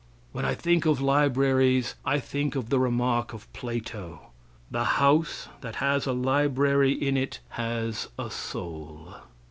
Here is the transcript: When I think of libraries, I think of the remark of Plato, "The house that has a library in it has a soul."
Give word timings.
When 0.31 0.45
I 0.45 0.55
think 0.55 0.87
of 0.87 0.99
libraries, 0.99 1.93
I 2.03 2.19
think 2.19 2.55
of 2.55 2.71
the 2.71 2.79
remark 2.79 3.33
of 3.33 3.45
Plato, 3.53 4.29
"The 4.71 4.83
house 4.97 5.47
that 5.59 5.75
has 5.75 6.07
a 6.07 6.11
library 6.11 6.93
in 6.93 7.17
it 7.17 7.39
has 7.49 8.07
a 8.17 8.31
soul." 8.31 9.13